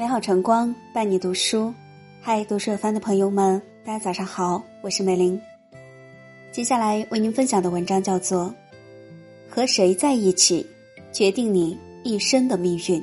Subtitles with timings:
[0.00, 1.74] 美好晨光伴你读书，
[2.22, 5.38] 嗨，读书有范的朋友们，大家早上好，我是美玲。
[6.50, 8.46] 接下来为您分享的文章叫做
[9.54, 10.66] 《和谁在一起，
[11.12, 12.98] 决定你一生的命运》。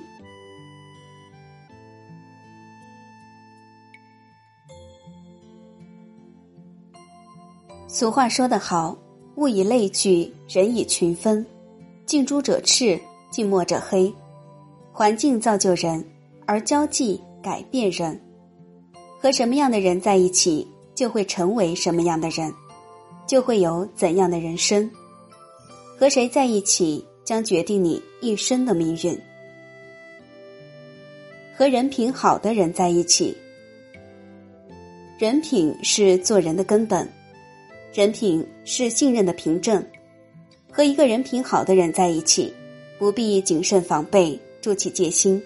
[7.87, 8.97] 俗话说得好，
[9.35, 11.45] 物以类聚，人以群分，
[12.07, 14.11] 近朱者赤，近墨者黑。
[14.91, 16.03] 环境造就人，
[16.47, 18.19] 而交际改变人。
[19.19, 22.51] 和什么样的人在一起，就会成为什么样的人，
[23.27, 24.89] 就会有怎样的人生。
[25.97, 29.19] 和谁在一起，将决定你一生的命运。
[31.55, 33.35] 和人品好的人在一起，
[35.19, 37.07] 人品是做人的根本，
[37.93, 39.83] 人品是信任的凭证。
[40.71, 42.53] 和一个人品好的人在一起，
[42.99, 44.39] 不必谨慎防备。
[44.59, 45.41] 筑起戒心，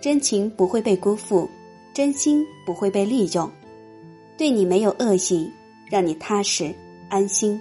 [0.00, 1.48] 真情不会被辜负，
[1.92, 3.50] 真心不会被利用，
[4.38, 5.50] 对你没有恶意，
[5.90, 6.74] 让你踏实
[7.10, 7.60] 安心。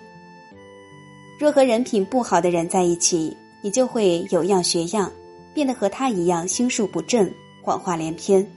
[1.38, 5.12] 若和人品不好的人在一起，你就会有样学样，
[5.54, 7.30] 变得和他一样心术不正、
[7.62, 8.50] 谎话连篇，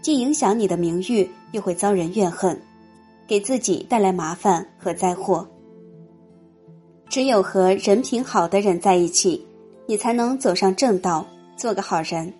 [0.00, 2.58] 既影响你的名誉，又会遭人怨恨，
[3.26, 5.46] 给自己带来麻烦和灾祸。
[7.10, 9.44] 只有和人品好的人在一起，
[9.84, 11.26] 你才能走上正道。
[11.56, 12.32] 做个好人，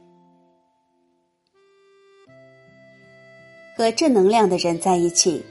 [3.80, 5.42] 和正能量的人在一起。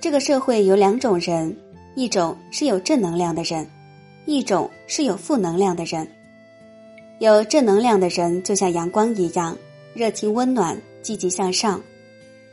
[0.00, 1.52] 这个社会有两种人，
[1.96, 3.68] 一种是有正能量的人，
[4.26, 6.06] 一种是有负能量的人。
[7.18, 9.58] 有正能量的人就像阳光一样，
[9.92, 11.80] 热情温暖、积极向上；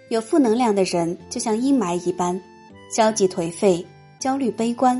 [0.10, 2.42] 有负能量的人就像阴霾一般，
[2.90, 3.86] 消极颓废、
[4.18, 5.00] 焦虑悲观。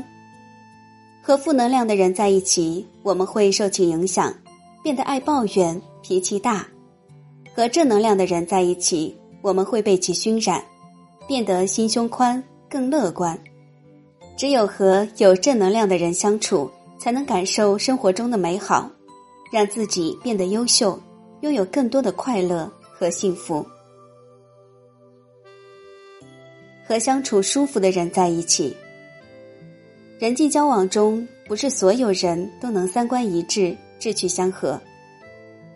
[1.20, 4.32] 和负能量的人在一起，我们会受其影响。
[4.84, 6.64] 变得爱抱怨、脾气大，
[7.56, 9.12] 和正能量的人在一起，
[9.44, 10.64] 我们会被其熏染，
[11.28, 13.38] 变得心胸宽、更乐观。
[14.38, 18.90] 只有和有正能量的人相处，才能感受生活中的美好，
[19.52, 20.98] 让自己变得优秀，
[21.42, 23.62] 拥有更多的快乐和幸福。
[26.88, 28.74] 和相处舒服的人在一起，
[30.18, 33.76] 人际交往中，不是所有人都能三观一致。
[33.98, 34.80] 志趣相合，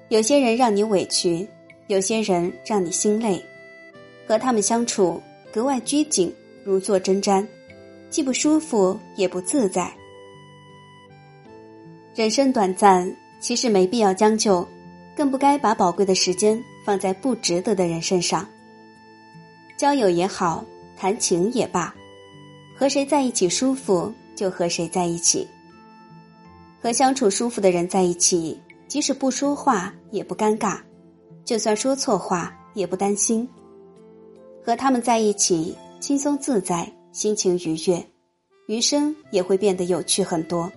[0.08, 1.46] 有些人让你委屈，
[1.88, 3.42] 有些人让你心累，
[4.28, 6.30] 和他们相处格外拘谨，
[6.62, 7.46] 如坐针毡，
[8.10, 9.90] 既不舒服也不自在。
[12.14, 14.68] 人生短暂，其实没必要将就，
[15.16, 18.46] 更不该把宝贵的时间放在不值得的人身上。
[19.78, 20.62] 交友也好，
[20.94, 21.94] 谈情也罢，
[22.76, 25.48] 和谁在一起舒服就和谁在一起。
[26.82, 30.78] 和相处舒服的人在一起，即使不说话也不尴尬，
[31.46, 33.48] 就算说错话也不担心。
[34.68, 38.06] 和他们在一起，轻松自在，心情愉悦，
[38.66, 40.70] 余生也会变得有趣很多。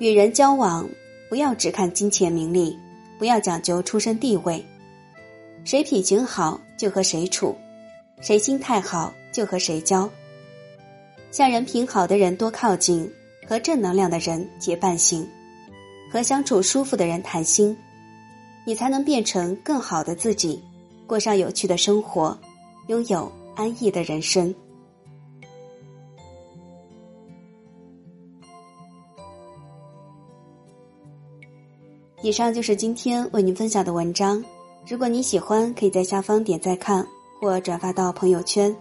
[0.00, 0.84] 与人交往，
[1.28, 2.76] 不要只看金钱名利，
[3.16, 4.60] 不要讲究出身地位，
[5.64, 7.56] 谁品行好就和谁处，
[8.20, 10.10] 谁心态好就和谁交，
[11.30, 13.08] 向人品好的人多靠近。
[13.46, 15.28] 和正能量的人结伴行，
[16.10, 17.76] 和相处舒服的人谈心，
[18.64, 20.60] 你才能变成更好的自己，
[21.12, 22.34] 过上有趣的生活，
[22.86, 24.54] 拥有安逸的人生。
[32.22, 34.42] 以上就是今天为您分享的文章。
[34.88, 37.06] 如果你喜欢，可以在下方点赞看
[37.38, 38.74] 或转发到朋友圈。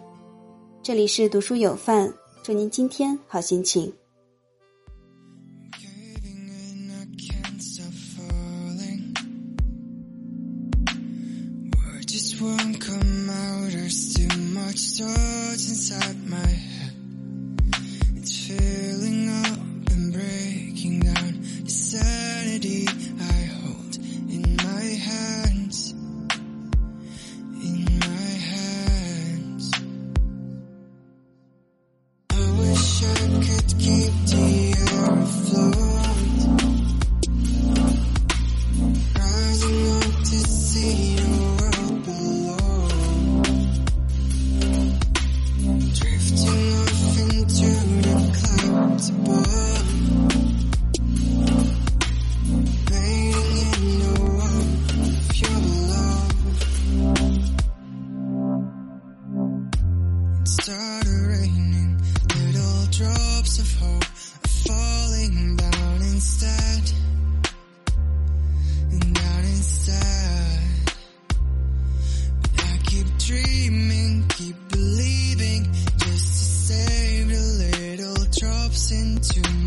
[0.81, 3.93] 这里是读书有范，祝您今天好心情。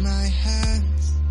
[0.03, 1.24] my hands.